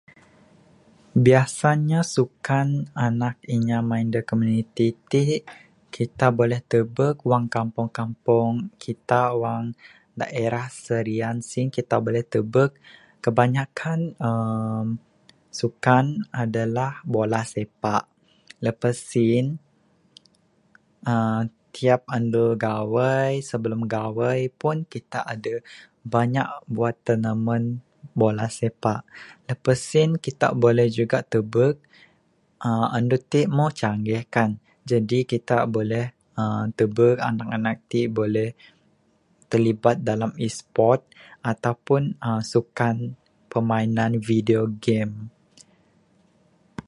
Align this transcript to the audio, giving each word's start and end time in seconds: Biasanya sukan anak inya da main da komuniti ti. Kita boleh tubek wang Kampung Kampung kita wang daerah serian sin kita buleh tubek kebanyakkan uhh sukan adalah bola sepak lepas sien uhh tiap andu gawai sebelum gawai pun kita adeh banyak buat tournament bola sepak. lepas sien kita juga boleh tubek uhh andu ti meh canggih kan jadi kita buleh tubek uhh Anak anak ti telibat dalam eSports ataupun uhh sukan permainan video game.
Biasanya 1.25 1.99
sukan 2.13 2.67
anak 3.07 3.35
inya 3.55 3.77
da 3.81 3.87
main 3.89 4.07
da 4.13 4.19
komuniti 4.29 4.87
ti. 5.11 5.25
Kita 5.95 6.27
boleh 6.39 6.59
tubek 6.71 7.15
wang 7.29 7.45
Kampung 7.55 7.89
Kampung 7.99 8.51
kita 8.83 9.21
wang 9.41 9.63
daerah 10.21 10.65
serian 10.85 11.37
sin 11.49 11.65
kita 11.77 11.95
buleh 12.05 12.23
tubek 12.33 12.71
kebanyakkan 13.23 13.99
uhh 14.27 14.85
sukan 15.59 16.05
adalah 16.43 16.91
bola 17.13 17.41
sepak 17.53 18.03
lepas 18.65 18.95
sien 19.09 19.45
uhh 21.11 21.41
tiap 21.75 22.01
andu 22.17 22.45
gawai 22.65 23.29
sebelum 23.47 23.81
gawai 23.93 24.39
pun 24.61 24.77
kita 24.93 25.19
adeh 25.31 25.59
banyak 26.13 26.47
buat 26.75 26.95
tournament 27.05 27.67
bola 28.19 28.47
sepak. 28.59 29.01
lepas 29.49 29.79
sien 29.89 30.09
kita 30.25 30.47
juga 30.55 30.59
boleh 30.63 30.87
tubek 31.33 31.75
uhh 32.65 32.87
andu 32.97 33.17
ti 33.31 33.41
meh 33.55 33.71
canggih 33.79 34.23
kan 34.35 34.51
jadi 34.91 35.19
kita 35.31 35.57
buleh 35.73 36.07
tubek 36.77 37.15
uhh 37.23 37.27
Anak 37.29 37.47
anak 37.57 37.77
ti 37.89 38.01
telibat 39.51 39.97
dalam 40.09 40.31
eSports 40.45 41.07
ataupun 41.49 42.03
uhh 42.25 42.41
sukan 42.51 42.95
permainan 43.51 44.11
video 44.29 44.61
game. 44.83 45.13